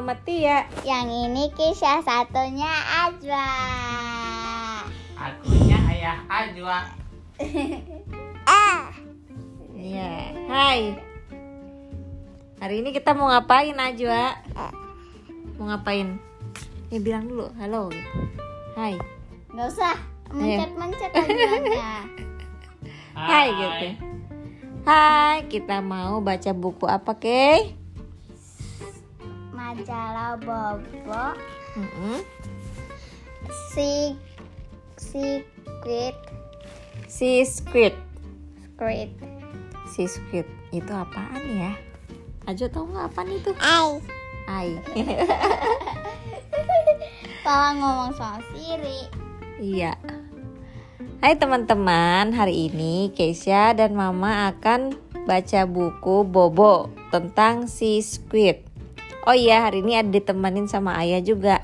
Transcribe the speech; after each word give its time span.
Mama 0.00 0.16
Tia. 0.24 0.64
Yang 0.80 1.28
ini 1.28 1.44
kisah 1.52 2.00
satunya 2.00 2.72
Ajwa. 3.04 3.48
Akunya 5.12 5.76
ayah 5.92 6.24
Ajwa. 6.24 6.88
Ah. 8.48 8.96
Iya. 9.76 10.32
Hai. 10.48 10.96
Hari 12.64 12.80
ini 12.80 12.96
kita 12.96 13.12
mau 13.12 13.28
ngapain 13.28 13.76
Ajwa? 13.76 14.40
Mau 15.60 15.68
ngapain? 15.68 16.16
Ya 16.88 16.98
bilang 17.04 17.28
dulu, 17.28 17.52
halo. 17.60 17.92
Hai. 18.80 18.96
Nggak 19.52 19.68
usah 19.68 20.00
mencet-mencet 20.32 21.12
aja. 21.12 22.08
Hai 23.12 23.46
gitu. 23.52 23.86
Hai, 24.88 25.44
kita 25.52 25.84
mau 25.84 26.24
baca 26.24 26.56
buku 26.56 26.88
apa, 26.88 27.20
Kay? 27.20 27.79
Majalah 29.70 30.34
Bobo 30.42 31.38
Mm-mm. 31.78 32.18
si 33.70 34.18
Secret 34.98 36.18
Si 37.06 37.46
Squid. 37.46 37.94
Secret 38.66 39.14
Si 39.94 40.10
Squid. 40.10 40.42
Itu 40.74 40.90
apaan 40.90 41.38
ya? 41.54 41.78
Ajo 42.50 42.66
tahu 42.66 42.90
nggak 42.90 43.14
apaan 43.14 43.30
itu? 43.30 43.54
Ai 43.62 44.02
Ai. 44.50 44.68
Papa 47.46 47.70
ngomong 47.78 48.10
sama 48.18 48.42
Siri 48.50 49.06
Iya. 49.62 49.94
Hai 51.22 51.38
teman-teman, 51.38 52.34
hari 52.34 52.66
ini 52.66 53.14
Keisha 53.14 53.70
dan 53.78 53.94
Mama 53.94 54.50
akan 54.50 54.98
baca 55.30 55.62
buku 55.62 56.26
Bobo 56.26 56.90
tentang 57.14 57.70
si 57.70 58.02
Squid. 58.02 58.69
Oh 59.28 59.36
iya, 59.36 59.68
hari 59.68 59.84
ini 59.84 60.00
ada 60.00 60.08
ditemenin 60.08 60.64
sama 60.64 60.96
Ayah 60.96 61.20
juga. 61.20 61.60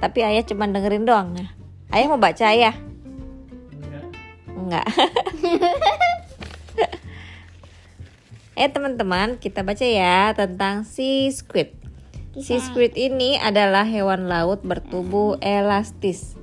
Tapi 0.00 0.24
Ayah 0.24 0.44
cuma 0.44 0.64
dengerin 0.64 1.04
doang. 1.04 1.36
Nah, 1.36 1.52
Ayah 1.92 2.08
mau 2.08 2.20
baca 2.20 2.44
Ayah? 2.48 2.72
Enggak. 4.56 4.86
eh 8.60 8.68
teman-teman, 8.72 9.36
kita 9.36 9.60
baca 9.60 9.84
ya 9.84 10.32
tentang 10.32 10.88
si 10.88 11.28
Squid. 11.28 11.76
Si 12.36 12.60
squid 12.60 12.92
ini 13.00 13.40
adalah 13.40 13.88
hewan 13.88 14.28
laut 14.28 14.60
bertubuh 14.60 15.40
elastis. 15.40 16.36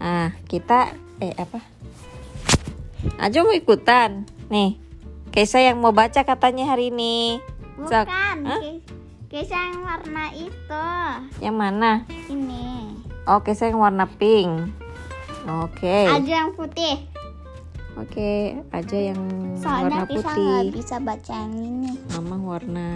Nah, 0.00 0.32
kita 0.48 0.96
eh 1.20 1.36
apa? 1.36 1.60
Ajo 3.20 3.44
mau 3.44 3.52
ikutan. 3.52 4.24
Nih, 4.48 4.80
Keisha 5.28 5.60
yang 5.60 5.84
mau 5.84 5.92
baca 5.92 6.24
katanya 6.24 6.72
hari 6.72 6.88
ini. 6.88 7.44
Bukan 7.76 8.08
Hah? 8.48 8.60
Ke- 9.28 9.44
Keisha 9.44 9.60
yang 9.60 9.84
warna 9.84 10.24
itu 10.32 10.84
Yang 11.38 11.56
mana? 11.56 11.90
Ini 12.26 12.64
Oh, 13.28 13.44
Keisha 13.44 13.68
yang 13.68 13.76
warna 13.76 14.08
pink. 14.08 14.72
Oke. 15.44 16.08
Aja 16.08 16.44
yang 16.44 16.56
putih 16.56 16.96
Oke, 17.98 18.54
aja 18.70 18.94
yang 18.96 19.20
Soalnya 19.58 20.06
warna 20.06 20.06
putih. 20.06 20.22
nggak 20.22 20.70
bisa 20.70 20.96
baca 21.02 21.32
yang 21.34 21.50
ini 21.52 21.92
Mama 22.14 22.36
warna 22.38 22.88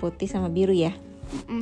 putih 0.00 0.26
sama 0.26 0.48
biru 0.48 0.72
ya. 0.72 0.90
Mm-mm. 1.30 1.60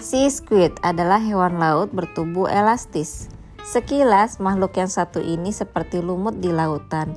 Sea 0.00 0.26
squid 0.26 0.72
adalah 0.80 1.20
hewan 1.20 1.56
laut 1.56 1.92
bertubuh 1.92 2.48
elastis. 2.48 3.28
Sekilas 3.62 4.36
makhluk 4.36 4.76
yang 4.76 4.88
satu 4.88 5.20
ini 5.20 5.48
seperti 5.48 6.00
lumut 6.00 6.40
di 6.40 6.48
lautan. 6.48 7.12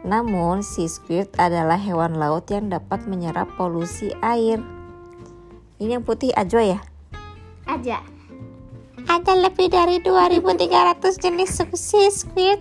Namun, 0.00 0.64
sea 0.64 0.88
squid 0.88 1.28
adalah 1.36 1.76
hewan 1.76 2.16
laut 2.16 2.48
yang 2.48 2.72
dapat 2.72 3.04
menyerap 3.04 3.48
polusi 3.56 4.08
air. 4.20 4.60
Ini 5.80 5.96
yang 5.96 6.04
putih 6.04 6.28
aja 6.36 6.60
ya? 6.60 6.78
Aja 7.64 8.04
Ada 9.08 9.32
lebih 9.48 9.72
dari 9.72 9.96
2300 10.04 11.16
jenis 11.16 11.56
sea 11.72 12.12
squid. 12.12 12.60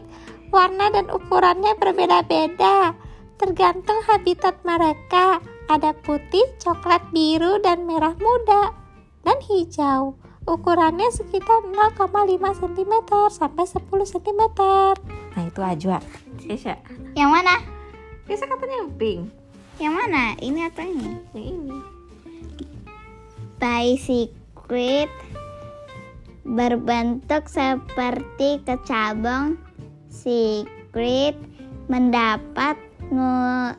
Warna 0.49 0.89
dan 0.89 1.11
ukurannya 1.11 1.77
berbeda-beda, 1.77 2.95
tergantung 3.37 3.99
habitat 4.07 4.57
mereka. 4.65 5.43
Ada 5.69 5.93
putih, 6.01 6.41
coklat 6.57 7.05
biru, 7.13 7.61
dan 7.61 7.85
merah 7.85 8.17
muda, 8.17 8.73
dan 9.21 9.37
hijau. 9.45 10.17
Ukurannya 10.49 11.11
sekitar 11.13 11.69
0,5 11.69 12.01
cm 12.41 12.93
sampai 13.29 13.65
10 13.69 13.85
cm. 14.15 14.41
Nah, 15.37 15.43
itu 15.45 15.61
ajwa. 15.61 16.01
Kesha. 16.41 16.81
Yang 17.13 17.29
mana? 17.29 17.61
Kesha 18.25 18.49
katanya 18.49 18.75
yang 18.81 18.91
pink. 18.97 19.21
Yang 19.77 19.93
mana? 19.93 20.23
Ini 20.41 20.59
atau 20.71 20.81
ini? 20.87 21.09
Yang 21.37 21.45
ini. 21.53 21.98
Bicyclet 23.59 25.11
berbentuk 26.47 27.45
seperti 27.45 28.63
kecabang 28.63 29.59
secret 30.09 31.37
mendapat 31.91 32.79
nu- 33.13 33.75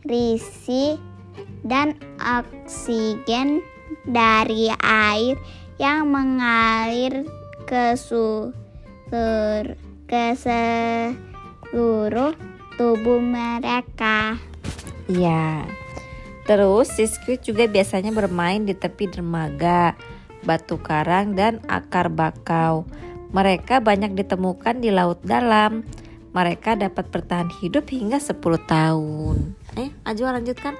nutrisi 0.00 0.96
dan 1.66 1.98
oksigen 2.16 3.60
dari 4.08 4.70
air 4.82 5.36
yang 5.76 6.08
mengalir 6.10 7.26
ke 7.66 7.98
su- 7.98 8.54
ser- 9.10 9.76
ke 10.08 10.36
seluruh 10.38 11.12
tubuh 12.78 13.20
mereka. 13.20 14.38
Iya. 15.10 15.81
Terus 16.42 16.90
si 16.90 17.06
squid 17.06 17.46
juga 17.46 17.70
biasanya 17.70 18.10
bermain 18.10 18.66
di 18.66 18.74
tepi 18.74 19.06
dermaga, 19.06 19.94
batu 20.42 20.82
karang 20.82 21.38
dan 21.38 21.62
akar 21.70 22.10
bakau. 22.10 22.82
Mereka 23.32 23.80
banyak 23.80 24.12
ditemukan 24.18 24.82
di 24.82 24.92
laut 24.92 25.22
dalam. 25.24 25.86
Mereka 26.32 26.80
dapat 26.80 27.12
bertahan 27.12 27.52
hidup 27.60 27.92
hingga 27.92 28.16
10 28.16 28.40
tahun. 28.64 29.36
Eh, 29.76 29.92
Ajwa 30.04 30.36
lanjutkan. 30.36 30.76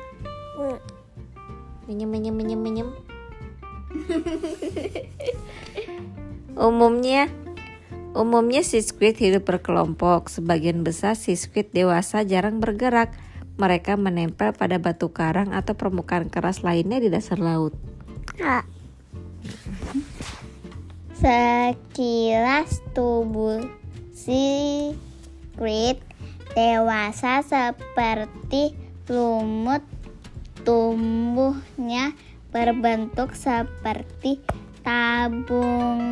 Menyem 1.89 2.09
menyem 2.09 2.34
menyem 2.34 2.61
menyem. 2.61 2.89
Umumnya 6.56 7.29
Umumnya 8.12 8.61
si 8.61 8.77
squid 8.84 9.17
hidup 9.17 9.49
berkelompok. 9.49 10.29
Sebagian 10.29 10.84
besar 10.84 11.17
si 11.17 11.33
squid 11.33 11.73
dewasa 11.73 12.21
jarang 12.29 12.61
bergerak. 12.61 13.09
Mereka 13.62 13.95
menempel 13.95 14.50
pada 14.50 14.83
batu 14.83 15.15
karang 15.15 15.55
atau 15.55 15.78
permukaan 15.78 16.27
keras 16.27 16.67
lainnya 16.67 16.99
di 16.99 17.06
dasar 17.15 17.39
laut. 17.39 17.71
Sekilas 21.15 22.83
tubuh 22.91 23.62
si 24.11 24.91
squid 25.55 26.03
dewasa 26.59 27.47
seperti 27.47 28.75
lumut 29.06 29.87
tumbuhnya 30.67 32.19
berbentuk 32.50 33.39
seperti 33.39 34.43
tabung 34.83 36.03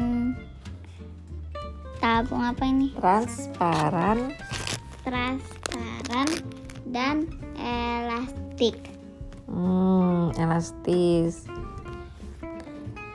tabung 1.99 2.43
apa 2.47 2.63
ini 2.63 2.95
Transparan. 2.95 4.31
transparan 5.03 6.29
dan 6.87 7.27
elastik 7.61 8.91
Hmm, 9.51 10.31
elastis. 10.39 11.43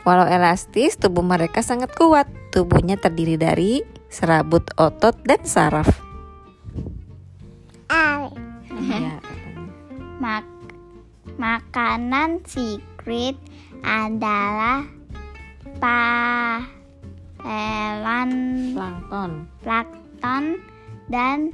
Walau 0.04 0.28
elastis, 0.28 1.00
tubuh 1.00 1.24
mereka 1.24 1.64
sangat 1.64 1.96
kuat. 1.96 2.28
Tubuhnya 2.52 3.00
terdiri 3.00 3.40
dari 3.40 3.80
serabut 4.12 4.68
otot 4.76 5.16
dan 5.24 5.40
saraf. 5.48 5.88
Katanya. 8.76 9.24
Mak 10.20 10.44
makanan 11.40 12.44
secret 12.48 13.36
adalah 13.84 14.84
pahelan 15.80 16.70
Plankton. 18.76 19.48
plankton 19.64 20.60
dan 21.08 21.52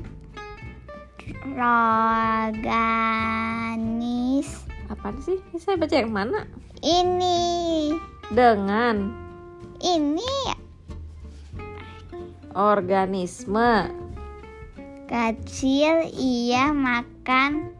organis 3.41 4.47
Apa 4.87 5.15
sih? 5.19 5.39
Ini 5.51 5.57
Saya 5.57 5.77
baca 5.79 5.95
yang 5.95 6.11
mana? 6.11 6.45
ini 6.81 7.93
Dengan 8.31 9.11
ini 9.81 10.29
organisme. 12.51 13.89
kecil 15.07 16.07
ia 16.13 16.71
makan 16.71 17.71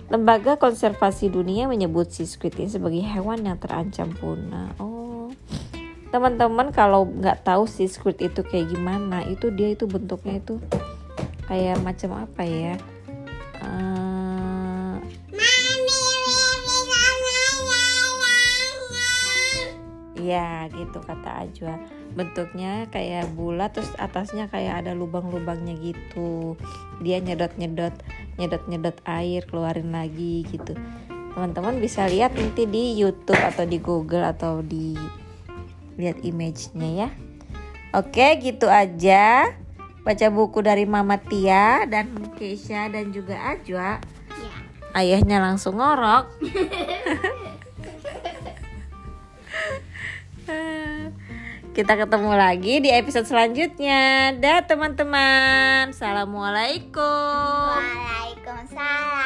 Lembaga 0.10 0.58
Konservasi 0.58 1.30
Dunia 1.30 1.70
menyebut 1.70 2.10
sea 2.10 2.26
squid 2.26 2.58
ini 2.58 2.74
sebagai 2.74 3.06
hewan 3.06 3.46
yang 3.46 3.62
terancam 3.62 4.10
punah. 4.18 4.74
Oh, 4.82 5.30
teman-teman 6.10 6.74
kalau 6.74 7.06
nggak 7.06 7.46
tahu 7.46 7.70
sea 7.70 7.86
squid 7.86 8.18
itu 8.18 8.42
kayak 8.42 8.74
gimana, 8.74 9.22
itu 9.30 9.54
dia 9.54 9.78
itu 9.78 9.86
bentuknya 9.86 10.42
itu 10.42 10.58
kayak 11.46 11.78
macam 11.86 12.26
apa 12.26 12.42
ya? 12.42 12.82
Iya 20.28 20.68
gitu 20.76 21.00
kata 21.00 21.48
Ajwa. 21.48 21.80
Bentuknya 22.12 22.84
kayak 22.92 23.32
bulat 23.32 23.72
terus 23.72 23.88
atasnya 23.96 24.52
kayak 24.52 24.84
ada 24.84 24.92
lubang-lubangnya 24.92 25.80
gitu. 25.80 26.60
Dia 27.00 27.24
nyedot-nyedot 27.24 27.96
Nyedot-nyedot 28.36 29.00
air 29.08 29.48
keluarin 29.48 29.96
lagi 29.96 30.44
gitu. 30.52 30.76
Teman-teman 31.32 31.80
bisa 31.80 32.04
lihat 32.12 32.36
nanti 32.36 32.68
di 32.68 33.00
Youtube 33.00 33.40
atau 33.40 33.64
di 33.64 33.80
Google 33.80 34.28
atau 34.28 34.60
di 34.60 35.00
Lihat 35.98 36.22
image-nya 36.22 37.08
ya. 37.08 37.10
Oke 37.96 38.38
gitu 38.44 38.68
aja. 38.68 39.50
Baca 40.04 40.28
buku 40.30 40.62
dari 40.62 40.86
Mama 40.86 41.18
Tia 41.18 41.88
dan 41.90 42.12
Keisha 42.36 42.92
dan 42.92 43.10
juga 43.16 43.40
Ajwa. 43.42 43.98
Ayahnya 44.98 45.38
langsung 45.38 45.78
ngorok 45.78 46.26
Kita 51.78 51.94
ketemu 51.94 52.34
lagi 52.34 52.82
di 52.82 52.90
episode 52.90 53.30
selanjutnya. 53.30 54.34
Dah 54.42 54.66
teman-teman. 54.66 55.94
Assalamualaikum. 55.94 56.98
Waalaikumsalam. 57.78 59.17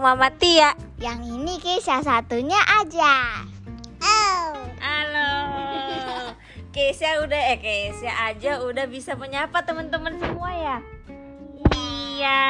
Mama 0.00 0.32
Tia. 0.32 0.72
Yang 0.96 1.20
ini 1.28 1.60
kisah 1.60 2.00
satunya 2.00 2.56
aja. 2.80 3.44
Oh. 4.00 4.56
Halo. 4.80 5.32
Keisha 6.72 7.20
udah 7.20 7.52
eh 7.52 7.60
Keisha 7.60 8.08
aja 8.32 8.64
udah 8.64 8.88
bisa 8.88 9.12
menyapa 9.20 9.60
teman-teman 9.60 10.16
semua 10.16 10.56
ya. 10.56 10.76
Iya, 11.76 12.40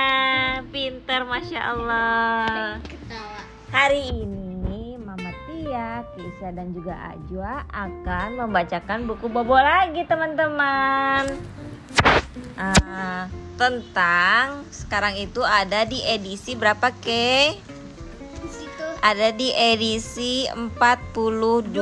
pinter 0.70 1.26
masya 1.26 1.74
Allah. 1.74 2.78
Ketawa. 2.86 3.42
Hari 3.74 4.22
ini 4.22 4.94
Mama 5.02 5.34
Tia, 5.50 6.06
Keisha 6.14 6.54
dan 6.54 6.70
juga 6.70 6.94
Ajwa 7.02 7.66
akan 7.66 8.46
membacakan 8.46 9.10
buku 9.10 9.26
bobo 9.26 9.58
lagi 9.58 10.06
teman-teman. 10.06 11.26
Ah, 12.54 13.26
tentang 13.58 14.62
sekarang 14.70 15.18
itu 15.18 15.42
ada 15.42 15.82
di 15.82 15.98
edisi 16.06 16.54
berapa 16.54 16.94
ke? 16.94 17.58
Ada 19.00 19.32
di 19.32 19.50
edisi 19.50 20.44
42. 20.52 21.80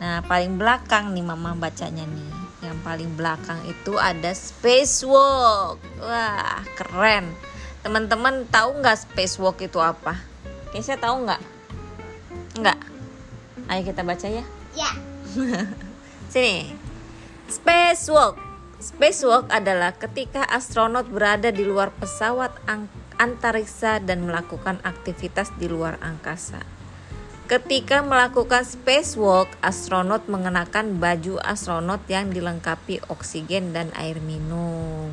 Nah, 0.00 0.24
paling 0.24 0.56
belakang 0.56 1.12
nih 1.12 1.24
Mama 1.26 1.52
bacanya 1.58 2.06
nih. 2.06 2.32
Yang 2.64 2.78
paling 2.80 3.10
belakang 3.18 3.60
itu 3.68 3.98
ada 4.00 4.32
spacewalk. 4.32 5.76
Wah, 6.00 6.62
keren. 6.78 7.34
Teman-teman 7.84 8.46
tahu 8.48 8.80
nggak 8.80 9.08
spacewalk 9.08 9.60
itu 9.60 9.76
apa? 9.82 10.16
Keisha 10.72 10.96
tahu 10.96 11.26
nggak? 11.26 11.42
Nggak. 12.60 12.78
Ayo 13.68 13.80
kita 13.84 14.06
baca 14.06 14.26
ya. 14.30 14.44
Ya. 14.78 14.90
Sini. 16.32 16.89
Spacewalk. 17.50 18.38
Spacewalk 18.78 19.50
adalah 19.50 19.90
ketika 19.98 20.46
astronot 20.46 21.10
berada 21.10 21.50
di 21.50 21.66
luar 21.66 21.90
pesawat 21.90 22.54
antariksa 23.18 23.98
dan 23.98 24.22
melakukan 24.22 24.78
aktivitas 24.86 25.50
di 25.58 25.66
luar 25.66 25.98
angkasa. 25.98 26.62
Ketika 27.50 28.06
melakukan 28.06 28.62
spacewalk, 28.62 29.50
astronot 29.66 30.30
mengenakan 30.30 31.02
baju 31.02 31.42
astronot 31.42 31.98
yang 32.06 32.30
dilengkapi 32.30 33.02
oksigen 33.10 33.74
dan 33.74 33.90
air 33.98 34.22
minum. 34.22 35.10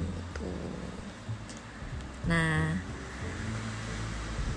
Nah, 2.30 2.78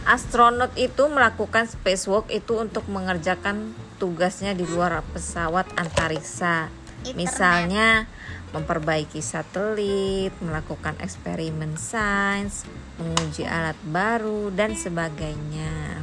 astronot 0.04 0.76
itu 0.76 1.08
melakukan 1.08 1.64
spacewalk 1.64 2.28
itu 2.28 2.60
untuk 2.60 2.84
mengerjakan 2.92 3.72
tugasnya 3.96 4.52
di 4.52 4.68
luar 4.68 5.00
pesawat 5.16 5.64
antariksa. 5.80 6.68
Misalnya 7.16 8.04
memperbaiki 8.50 9.22
satelit, 9.22 10.34
melakukan 10.42 10.98
eksperimen 10.98 11.78
sains, 11.78 12.66
menguji 12.98 13.46
alat 13.46 13.78
baru 13.86 14.50
dan 14.50 14.74
sebagainya. 14.74 16.02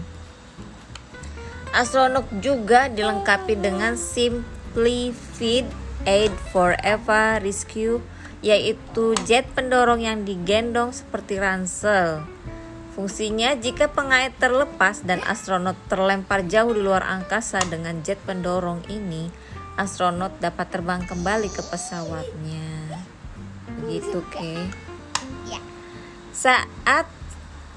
Astronot 1.75 2.25
juga 2.39 2.88
dilengkapi 2.88 3.60
dengan 3.60 4.00
Simplified 4.00 5.68
Aid 6.08 6.34
Forever 6.56 7.44
Rescue 7.44 8.00
yaitu 8.39 9.18
jet 9.25 9.50
pendorong 9.58 10.01
yang 10.01 10.24
digendong 10.24 10.94
seperti 10.94 11.42
ransel. 11.42 12.24
Fungsinya 12.98 13.54
jika 13.54 13.94
pengait 13.94 14.34
terlepas 14.42 15.06
dan 15.06 15.22
astronot 15.25 15.77
terlempar 15.86 16.46
jauh 16.50 16.74
di 16.74 16.82
luar 16.82 17.06
angkasa 17.06 17.62
dengan 17.70 18.01
jet 18.01 18.18
pendorong 18.25 18.82
ini, 18.89 19.30
astronot 19.77 20.34
dapat 20.41 20.67
terbang 20.74 21.05
kembali 21.05 21.53
ke 21.53 21.62
pesawatnya. 21.62 22.98
Begitu, 23.77 24.19
Kay. 24.34 24.65
Ya. 25.46 25.62
Saat 26.34 27.05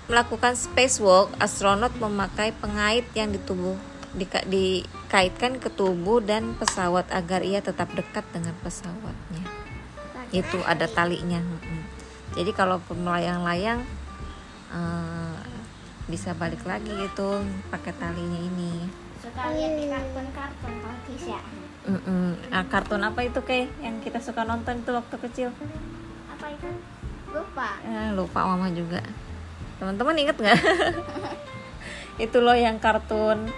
melakukan 0.09 0.57
spacewalk, 0.57 1.30
astronot 1.38 1.92
memakai 2.00 2.57
pengait 2.57 3.04
yang 3.12 3.30
ditubuh 3.30 3.76
dika- 4.16 4.49
dikaitkan 4.49 5.61
ke 5.62 5.71
tubuh 5.71 6.19
dan 6.19 6.57
pesawat 6.59 7.07
agar 7.14 7.45
ia 7.47 7.62
tetap 7.62 7.92
dekat 7.95 8.25
dengan 8.35 8.57
pesawatnya. 8.64 9.47
Itu 10.35 10.64
ada 10.66 10.88
talinya. 10.90 11.38
Jadi 12.35 12.50
kalau 12.57 12.83
melayang-layang 12.90 13.85
eh, 14.73 15.38
bisa 16.11 16.35
balik 16.35 16.66
lagi 16.66 16.90
gitu 16.90 17.45
pakai 17.71 17.95
talinya 17.95 18.40
ini. 18.40 18.90
Suka 19.23 19.52
lihat 19.54 19.78
di 19.78 19.87
kartun-kartun 19.87 20.75
kalau 20.80 20.99
Kisha. 21.80 21.90
Mm-mm. 21.96 22.52
Ah, 22.52 22.64
kartun 22.68 23.00
apa 23.00 23.25
itu 23.25 23.40
kayak 23.40 23.72
yang 23.80 23.99
kita 24.04 24.20
suka 24.20 24.44
nonton 24.44 24.84
itu 24.84 24.90
waktu 24.92 25.16
kecil? 25.16 25.49
Apa 26.28 26.46
itu? 26.52 26.68
Lupa. 27.32 27.78
Eh, 27.87 28.10
lupa 28.12 28.44
mama 28.44 28.68
juga. 28.70 29.00
Teman-teman 29.80 30.16
inget 30.18 30.37
nggak? 30.37 30.60
itu 32.25 32.37
loh 32.42 32.52
yang 32.52 32.76
kartun 32.76 33.49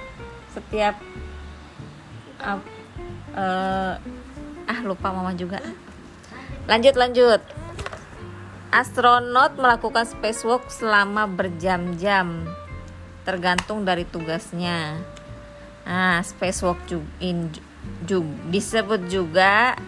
setiap 0.55 0.95
ap- 2.39 2.71
eh, 3.35 3.95
ah 4.69 4.81
lupa 4.87 5.11
mama 5.11 5.35
juga. 5.35 5.59
Lanjut 6.71 6.95
lanjut. 6.95 7.43
astronot 8.73 9.61
melakukan 9.61 10.09
spacewalk 10.09 10.73
selama 10.73 11.29
berjam-jam 11.29 12.49
tergantung 13.21 13.85
dari 13.85 14.09
tugasnya 14.09 14.97
nah 15.85 16.25
spacewalk 16.25 16.81
in, 17.21 17.53
juga 17.53 17.72
disebut 18.51 19.09
juga 19.09 19.79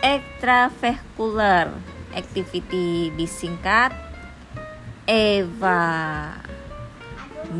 extravehicular 0.00 1.70
activity 2.16 3.12
disingkat 3.14 3.92
EVA 5.06 6.34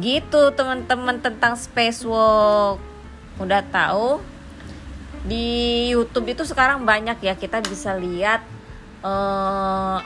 gitu 0.03 0.51
teman-teman 0.51 1.23
tentang 1.23 1.55
spacewalk 1.55 2.83
udah 3.39 3.63
tahu? 3.71 4.19
Di 5.27 5.91
YouTube 5.91 6.31
itu 6.31 6.43
sekarang 6.47 6.87
banyak 6.87 7.19
ya 7.23 7.35
kita 7.35 7.63
bisa 7.63 7.95
lihat 7.99 8.43
uh, 9.03 9.99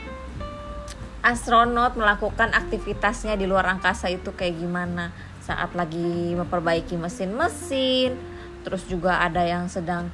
astronot 1.21 1.97
melakukan 1.97 2.53
aktivitasnya 2.57 3.37
di 3.37 3.45
luar 3.45 3.69
angkasa 3.69 4.09
itu 4.09 4.33
kayak 4.33 4.57
gimana. 4.61 5.13
Saat 5.45 5.77
lagi 5.77 6.37
memperbaiki 6.37 6.97
mesin-mesin 6.97 8.17
terus 8.63 8.85
juga 8.87 9.21
ada 9.21 9.45
yang 9.45 9.67
sedang 9.67 10.09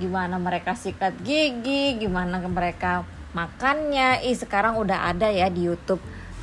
gimana 0.00 0.40
mereka 0.40 0.72
sikat 0.72 1.20
gigi 1.20 2.00
gimana 2.00 2.40
mereka 2.42 3.04
makannya. 3.36 4.24
Ih 4.24 4.36
sekarang 4.36 4.80
udah 4.80 5.12
ada 5.12 5.28
ya 5.28 5.48
di 5.48 5.68
YouTube. 5.68 6.00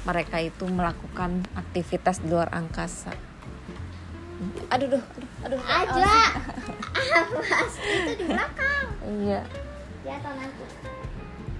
Mereka 0.08 0.41
itu 0.41 0.63
melakukan 0.65 1.44
aktivitas 1.53 2.24
di 2.24 2.32
luar 2.32 2.50
angkasa. 2.56 3.13
Aduh 4.72 4.88
aduh. 4.88 5.03
Aduh, 5.44 5.60
aduh 5.60 5.62
aja 5.68 6.15
awas 7.00 7.74
itu 7.79 8.12
di 8.15 8.24
belakang. 8.27 8.86
Iya. 9.03 9.41
Ya 10.08 10.15
nanti. 10.24 10.63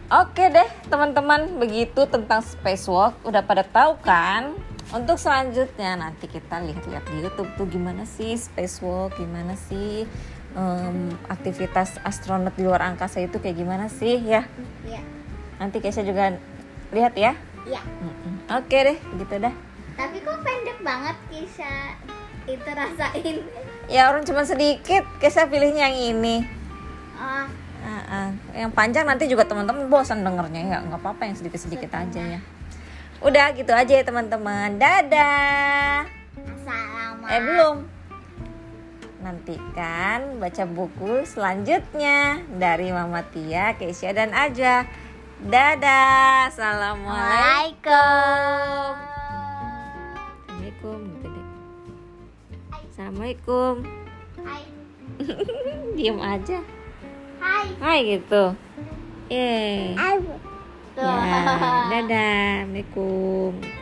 Oke 0.10 0.44
deh 0.50 0.70
teman-teman 0.90 1.62
begitu 1.62 2.02
tentang 2.10 2.42
spacewalk 2.42 3.14
udah 3.22 3.46
pada 3.46 3.62
tahu 3.62 4.00
kan? 4.02 4.58
Untuk 4.90 5.22
selanjutnya 5.22 6.02
nanti 6.02 6.26
kita 6.26 6.66
lihat-lihat 6.66 7.06
di 7.14 7.22
YouTube 7.22 7.50
tuh 7.54 7.70
gimana 7.70 8.10
sih 8.10 8.34
spacewalk, 8.34 9.14
gimana 9.22 9.54
sih 9.54 10.10
um, 10.58 11.14
aktivitas 11.30 12.02
astronot 12.02 12.58
di 12.58 12.66
luar 12.66 12.82
angkasa 12.82 13.22
itu 13.22 13.38
kayak 13.38 13.62
gimana 13.62 13.86
sih 13.86 14.18
ya? 14.18 14.50
Iya. 14.82 15.06
Nanti 15.62 15.78
Keisha 15.78 16.02
juga 16.02 16.34
lihat 16.90 17.14
ya. 17.14 17.38
Iya. 17.70 17.82
Oke 18.50 18.78
deh, 18.82 18.98
gitu 18.98 19.36
dah. 19.38 19.54
Tapi 19.94 20.18
kok 20.26 20.42
pendek 20.42 20.82
banget 20.82 21.18
kisah 21.30 21.94
itu 22.50 22.70
rasain? 22.74 23.36
Ya 23.86 24.10
orang 24.10 24.26
cuma 24.26 24.42
sedikit, 24.42 25.06
Keisha 25.22 25.46
pilihnya 25.46 25.86
yang 25.86 26.18
ini. 26.18 26.50
Oh, 27.14 27.46
Uh, 27.80 28.04
uh. 28.12 28.30
Yang 28.52 28.76
panjang 28.76 29.08
nanti 29.08 29.24
juga 29.32 29.48
teman-teman 29.48 29.88
bosan 29.88 30.20
dengernya 30.20 30.62
ya 30.68 30.78
nggak 30.84 31.00
apa-apa 31.00 31.32
yang 31.32 31.36
sedikit-sedikit 31.40 31.88
aja 31.96 32.38
ya. 32.38 32.40
Udah 33.20 33.52
gitu 33.52 33.76
aja 33.76 34.00
ya 34.00 34.04
teman-teman. 34.08 34.80
Dadah. 34.80 36.08
assalamualaikum. 36.40 37.36
Eh 37.36 37.42
belum. 37.44 37.78
Nantikan 39.20 40.40
baca 40.40 40.64
buku 40.64 41.28
selanjutnya 41.28 42.40
dari 42.56 42.96
Mama 42.96 43.20
Tia, 43.28 43.76
Keisha 43.76 44.16
dan 44.16 44.32
Aja. 44.32 44.88
Dadah. 45.44 46.48
Assalamualaikum. 46.48 48.92
Assalamualaikum. 50.48 51.00
Gitu. 51.12 51.30
Assalamualaikum. 52.72 53.74
Hai. 54.48 54.64
Diem 56.00 56.20
aja. 56.24 56.64
Hai. 57.44 57.68
Hai 57.84 58.00
gitu. 58.16 58.56
Yeay. 59.28 60.00
Hai. 61.00 61.32
Ya, 61.32 62.04
dadah. 62.04 62.50
Assalamualaikum. 62.68 63.79